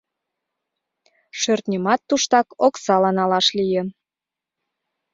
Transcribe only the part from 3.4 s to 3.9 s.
лийын.